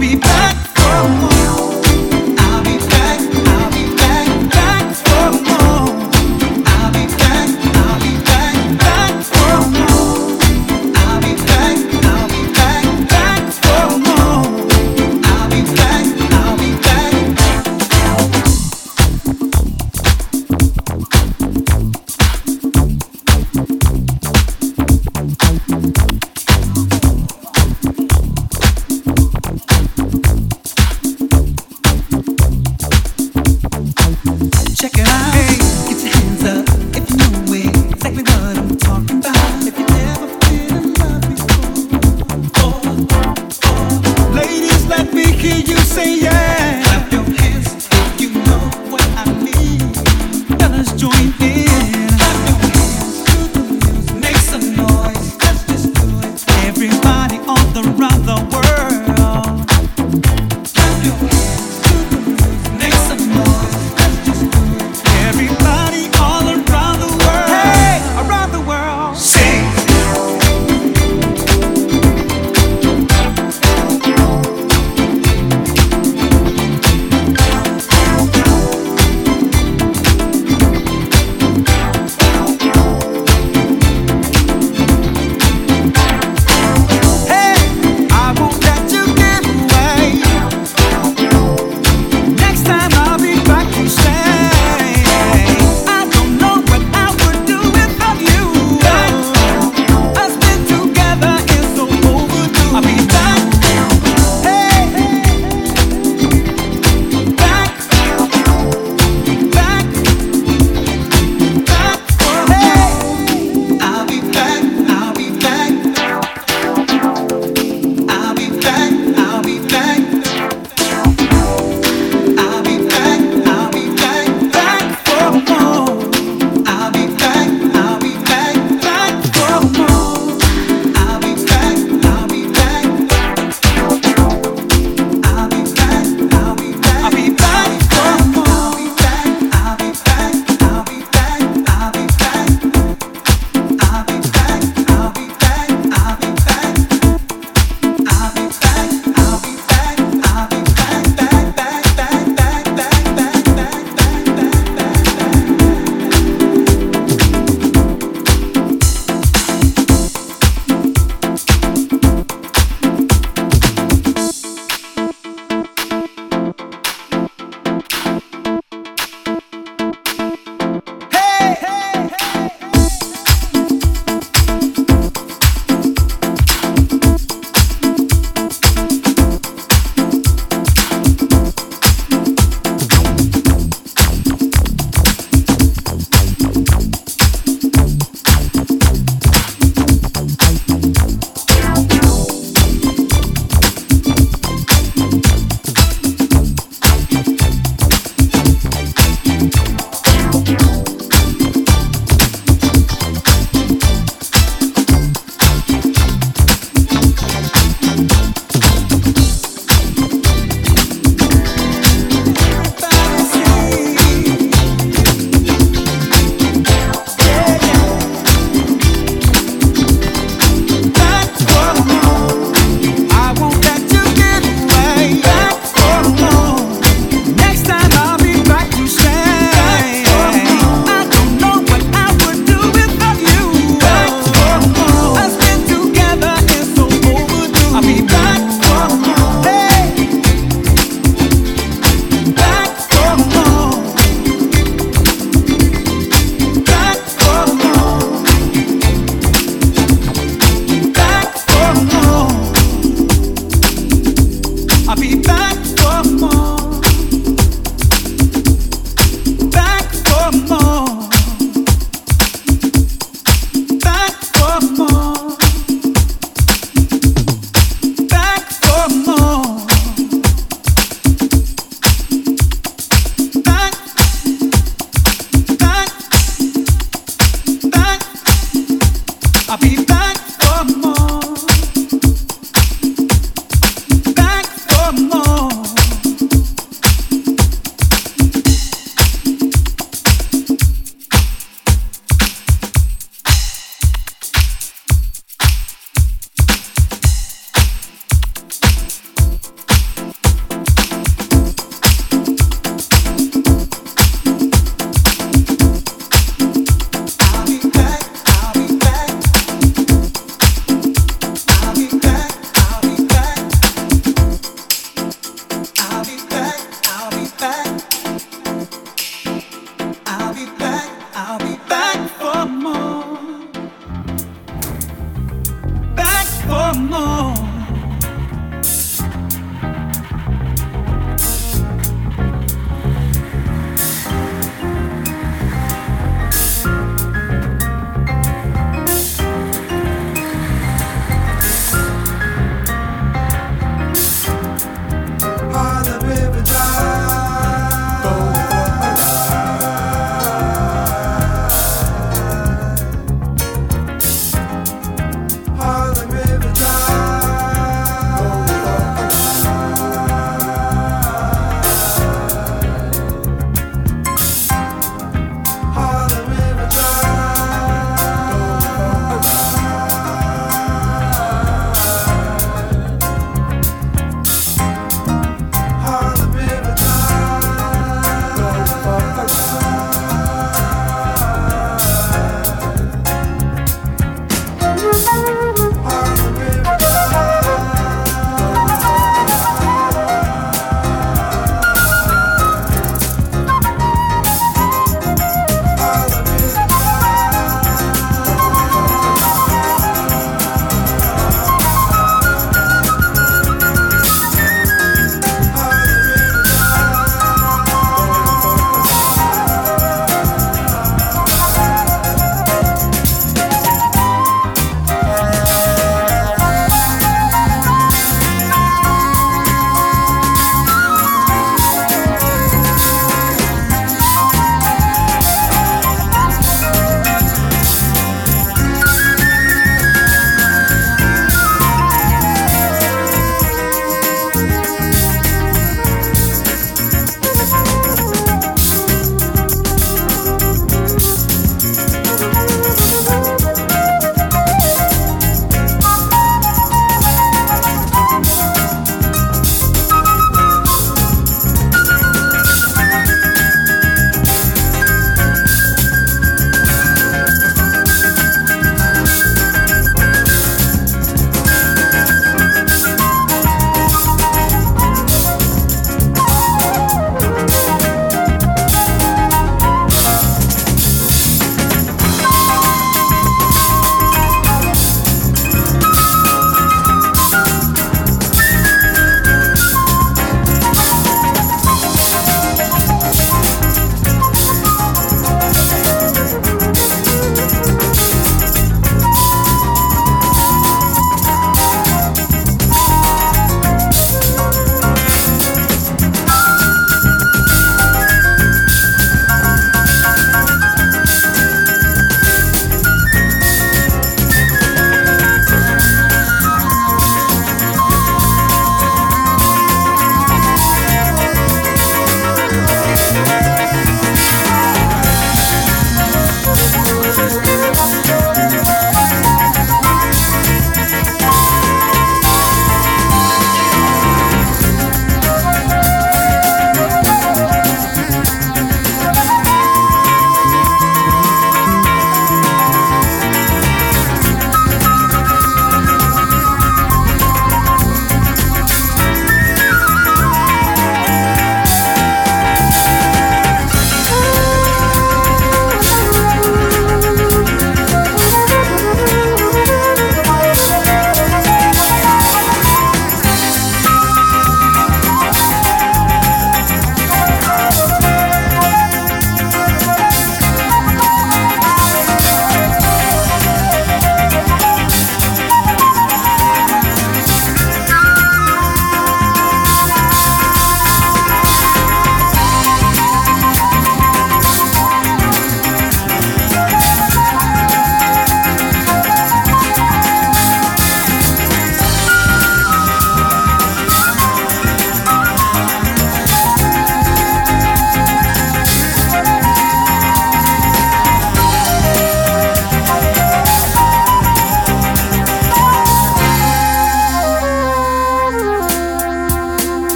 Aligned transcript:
be 0.00 0.16
back. 0.16 0.59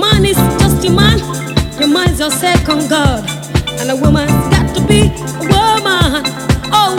man 0.00 0.24
is 0.24 0.36
just 0.60 0.84
a 0.86 0.90
man, 0.90 1.18
your 1.78 1.88
man's 1.88 2.18
your 2.18 2.30
second 2.30 2.88
God. 2.88 3.28
And 3.80 3.90
a 3.90 3.96
woman's 3.96 4.32
got 4.48 4.74
to 4.74 4.80
be 4.86 5.02
a 5.02 5.44
woman. 5.52 6.24
Oh 6.72 6.96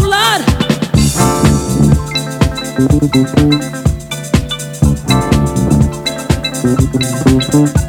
Lord. 7.74 7.81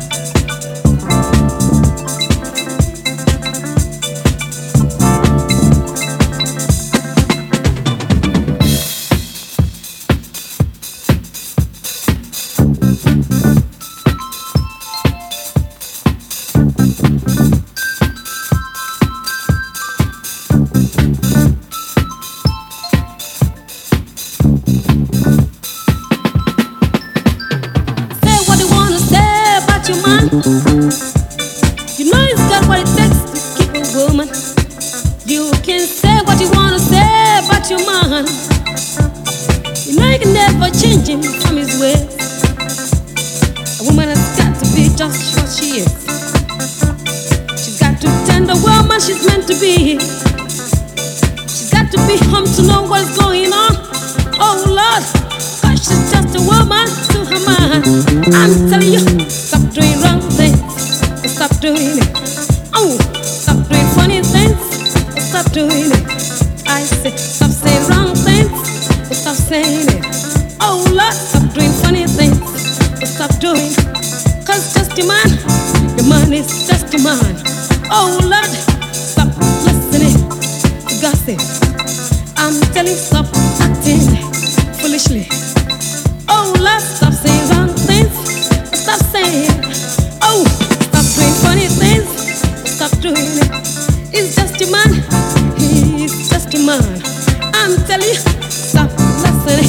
telling 97.93 98.09
you, 98.09 98.15
stop 98.51 98.91
messing, 99.21 99.69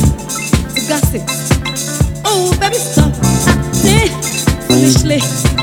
to 0.73 0.81
gossip. 0.88 1.21
Oh, 2.23 2.55
baby, 2.57 2.75
stop 2.75 3.12
acting 3.47 4.07
foolishly. 4.67 5.62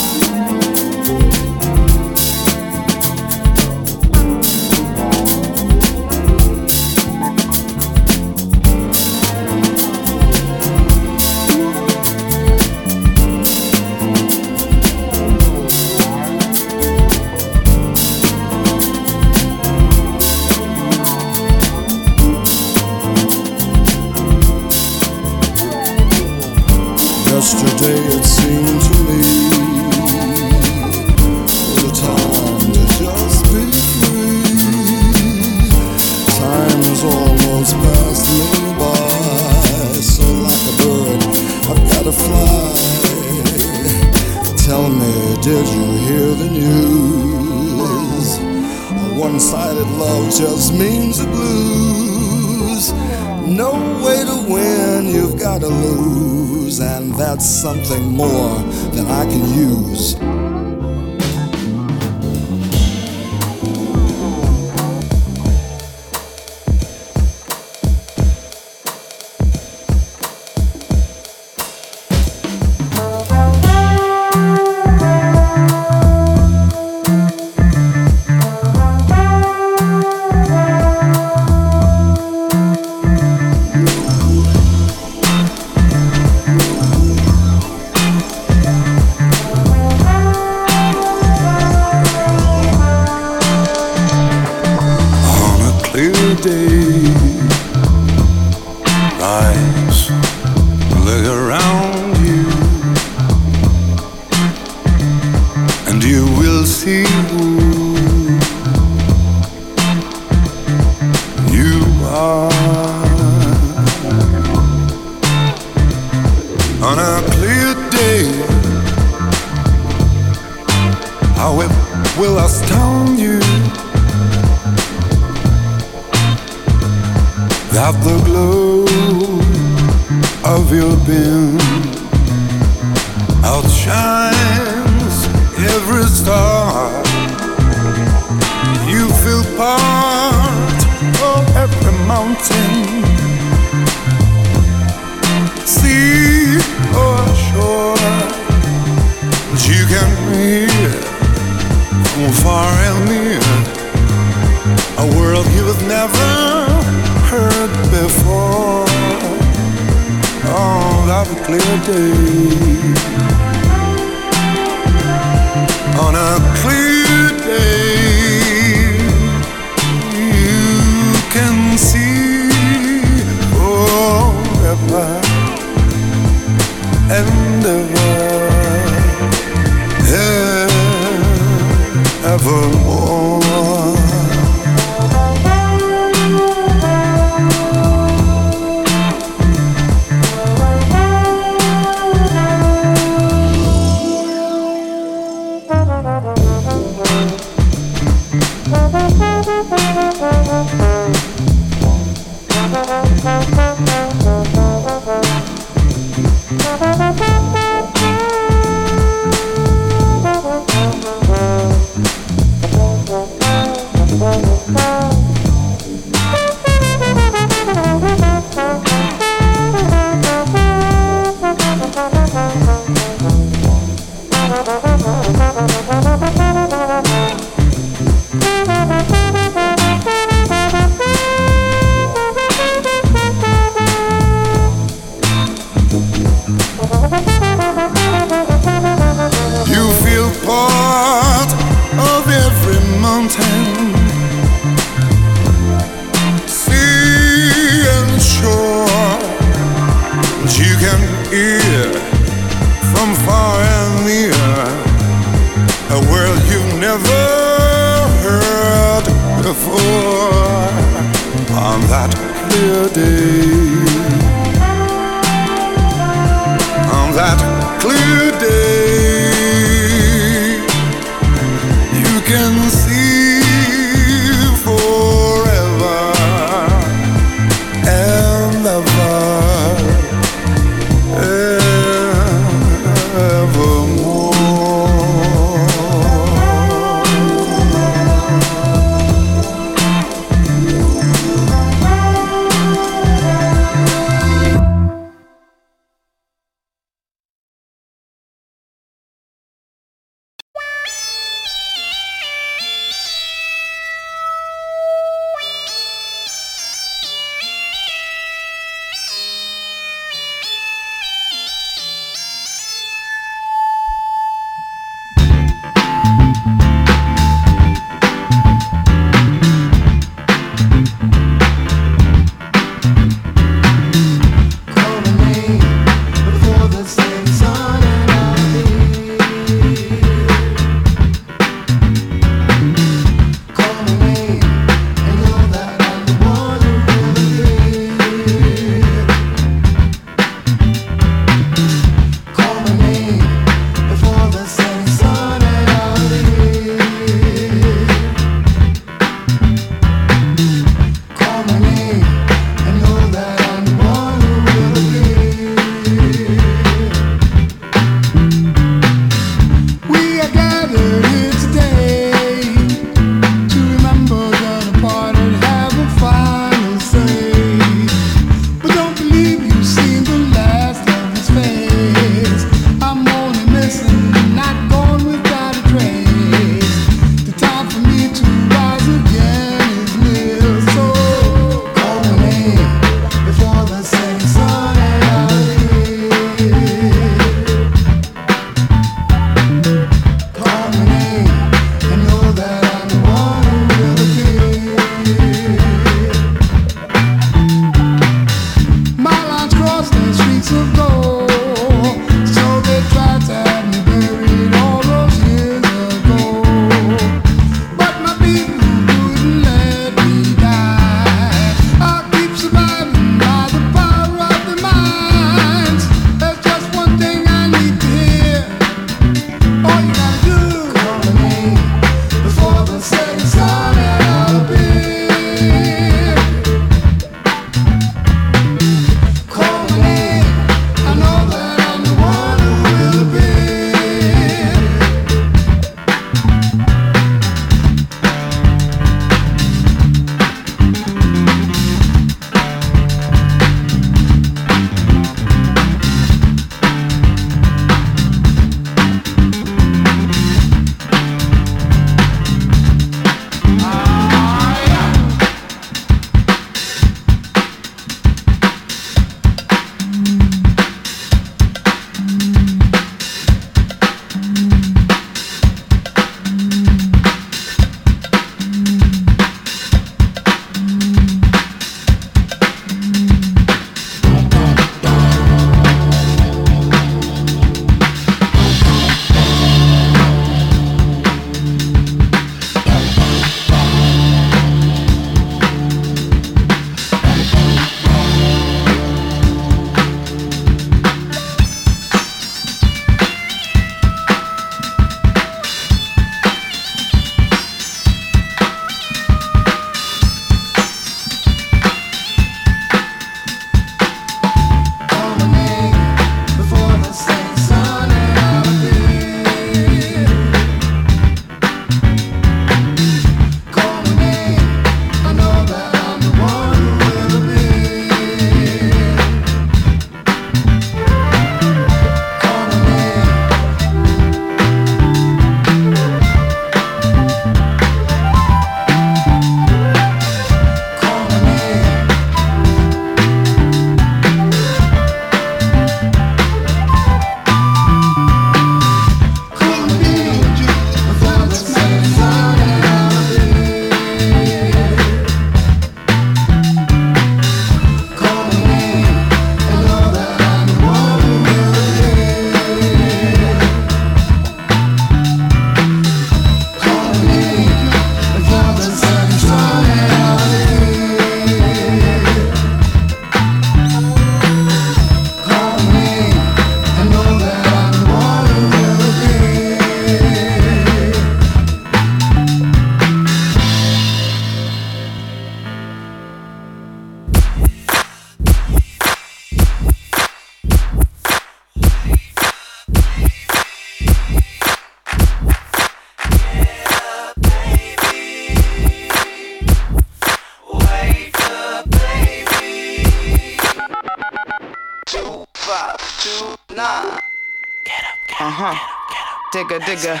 nigga. 599.78 600.00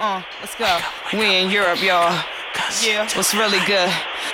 Uh, 0.00 0.22
let's 0.40 0.54
go. 0.56 0.78
We 1.12 1.36
in 1.36 1.50
Europe, 1.50 1.82
y'all. 1.82 2.24
Yeah. 2.82 3.08
What's 3.16 3.34
really 3.34 3.58
good? 3.66 3.90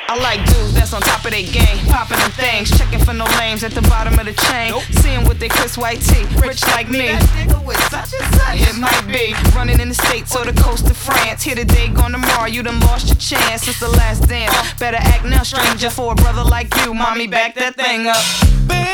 I 0.09 0.16
like 0.18 0.45
dudes 0.47 0.74
that's 0.74 0.93
on 0.93 1.01
top 1.01 1.24
of 1.24 1.30
their 1.30 1.43
game, 1.43 1.78
popping 1.86 2.18
them 2.18 2.30
things, 2.32 2.70
checking 2.76 2.99
for 2.99 3.14
no 3.14 3.24
lames 3.38 3.64
at 3.64 3.72
the 3.72 3.82
bottom 3.82 4.18
of 4.18 4.26
the 4.26 4.32
chain. 4.32 4.70
Nope. 4.70 4.82
Seeing 5.03 5.24
with 5.26 5.38
their 5.38 5.49
Chris 5.49 5.78
White 5.78 6.01
tee, 6.01 6.24
rich 6.38 6.62
like 6.68 6.88
me. 6.91 7.09
It 7.11 8.76
might 8.78 9.07
be 9.07 9.34
running 9.57 9.80
in 9.80 9.88
the 9.88 9.95
states 9.95 10.36
or 10.36 10.45
the 10.45 10.53
coast 10.61 10.91
of 10.91 10.97
France. 10.97 11.43
Here 11.43 11.55
today, 11.55 11.88
gone 11.88 12.12
tomorrow. 12.12 12.47
You 12.47 12.62
done 12.62 12.80
lost 12.80 13.09
your 13.09 13.16
chance. 13.16 13.66
It's 13.68 13.80
the 13.80 13.88
last 13.88 14.28
dance. 14.28 14.55
Better 14.78 14.99
act 14.99 15.24
now, 15.24 15.43
stranger, 15.43 15.91
for 15.91 16.12
a 16.12 16.14
brother 16.14 16.45
like 16.45 16.74
you. 16.84 16.95
Mommy, 16.95 17.26
back 17.26 17.55
that 17.55 17.74
thing 17.76 18.07
up. 18.07 18.22
Baby, 18.66 18.91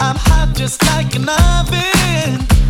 I'm 0.00 0.16
hot 0.16 0.54
just 0.54 0.84
like 0.86 1.14
an 1.14 1.28
oven. 1.28 1.97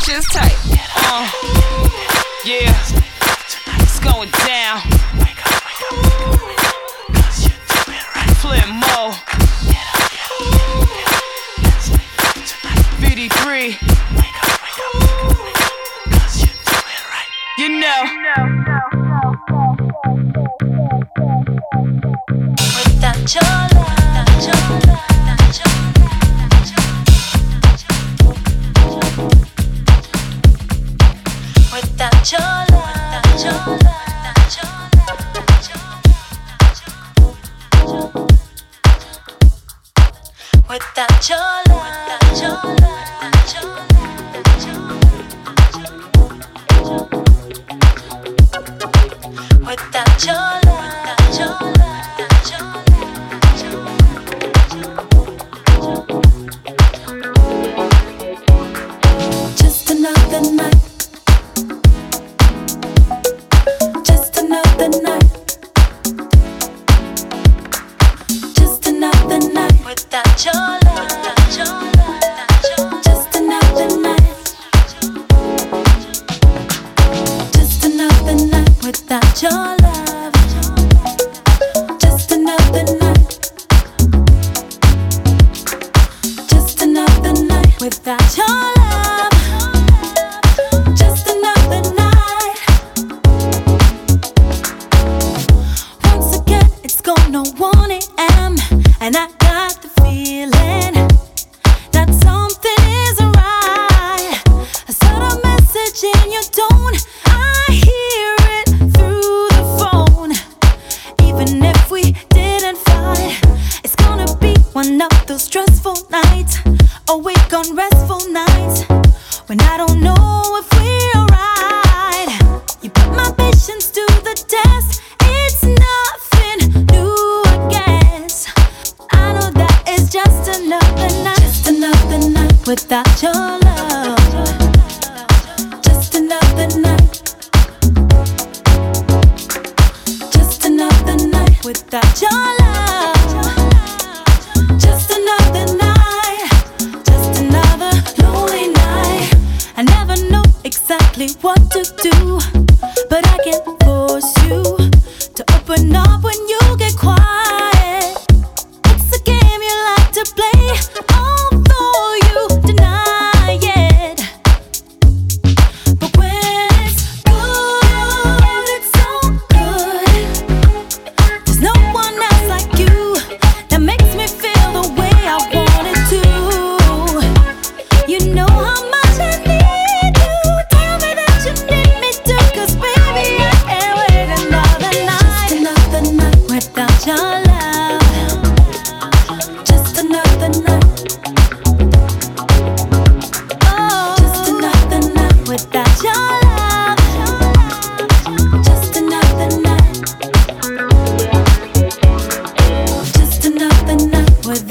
Church's 0.00 0.24
Touch. 0.32 0.49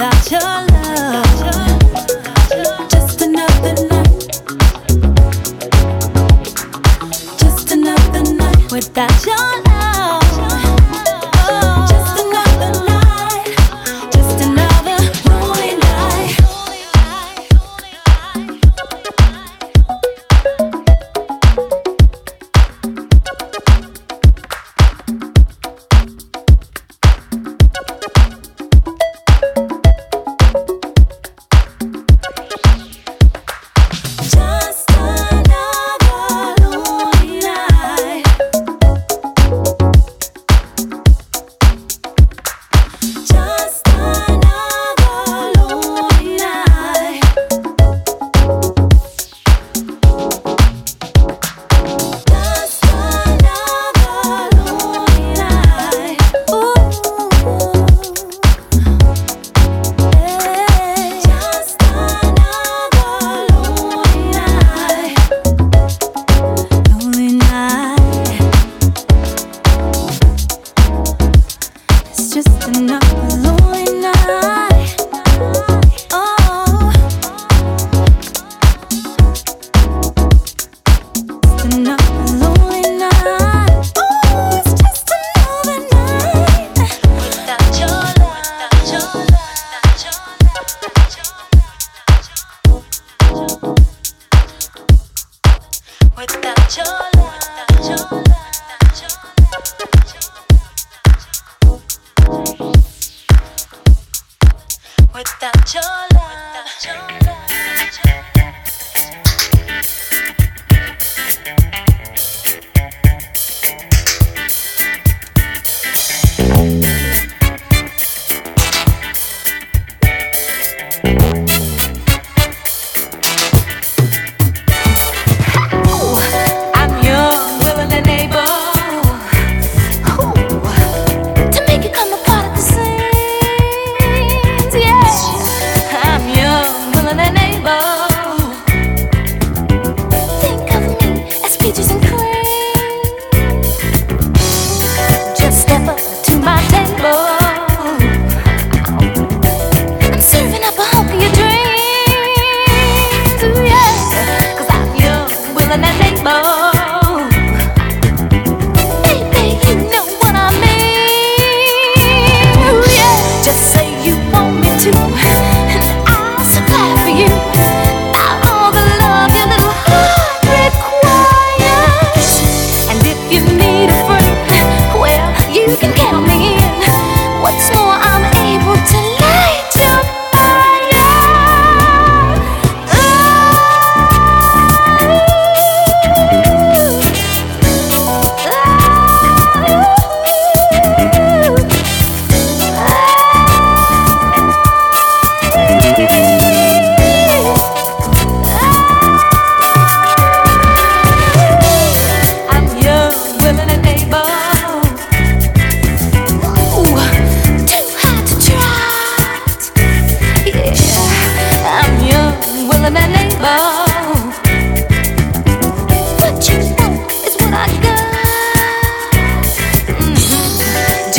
I'm 0.01 0.11
young. 0.31 0.68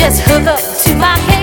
just 0.00 0.22
hook 0.22 0.46
up 0.46 0.58
to 0.82 0.94
my 0.96 1.18
head. 1.18 1.39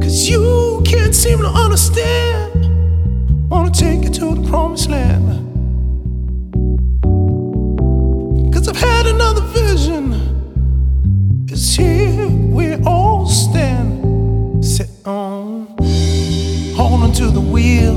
Cause 0.00 0.26
you 0.26 0.82
can't 0.86 1.14
seem 1.14 1.40
to 1.40 1.48
understand. 1.48 3.50
Wanna 3.50 3.70
take 3.72 4.04
you 4.04 4.10
to 4.10 4.34
the 4.36 4.48
promised 4.48 4.88
land. 4.88 5.26
Cause 8.54 8.68
I've 8.68 8.76
had 8.76 9.06
another 9.06 9.42
vision. 9.42 10.14
It's 11.46 11.74
here 11.74 12.26
we 12.26 12.76
all 12.84 13.26
stand. 13.26 14.64
Sit 14.64 14.88
on, 15.04 15.66
hold 16.74 17.02
on 17.02 17.12
to 17.12 17.30
the 17.30 17.40
wheel. 17.52 17.96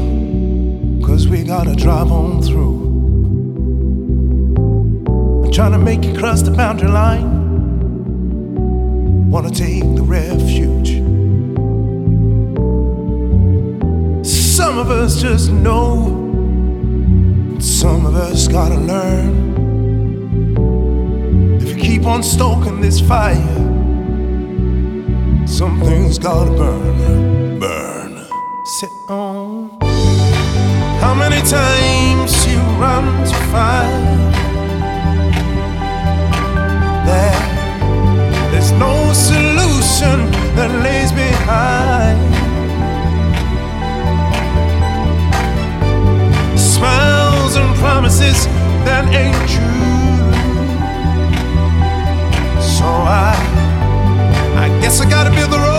Cause 1.07 1.29
we 1.29 1.43
gotta 1.43 1.75
drive 1.77 2.11
on 2.11 2.41
through 2.41 2.92
trying 5.53 5.71
to 5.71 5.77
make 5.77 6.03
you 6.03 6.17
cross 6.17 6.41
the 6.41 6.49
boundary 6.49 6.89
line. 6.89 7.29
Wanna 9.29 9.51
take 9.51 9.83
the 9.95 10.01
refuge. 10.01 10.93
Some 14.25 14.79
of 14.79 14.89
us 14.89 15.21
just 15.21 15.51
know, 15.51 16.07
some 17.59 18.07
of 18.07 18.15
us 18.15 18.47
gotta 18.47 18.79
learn. 18.79 19.53
If 21.61 21.69
you 21.69 21.75
keep 21.75 22.07
on 22.07 22.23
stoking 22.23 22.81
this 22.81 22.99
fire, 22.99 23.37
something's 25.45 26.17
gotta 26.17 26.49
burn, 26.49 27.59
burn. 27.59 28.25
Sit 28.79 28.89
on. 29.07 29.69
How 30.99 31.13
many 31.13 31.41
times 31.47 32.47
you 32.47 32.57
run 32.81 33.23
to 33.27 33.35
fire? 33.51 34.22
There's 38.51 38.71
no 38.73 39.13
solution 39.13 40.31
that 40.55 40.71
lays 40.83 41.11
behind. 41.11 42.17
Smiles 46.57 47.55
and 47.55 47.75
promises 47.77 48.45
that 48.85 49.05
ain't 49.13 49.43
true. 49.49 49.83
So 52.77 52.85
I, 52.85 53.33
I 54.63 54.67
guess 54.81 55.01
I 55.01 55.09
gotta 55.09 55.29
build 55.31 55.51
the 55.51 55.57
road. 55.57 55.72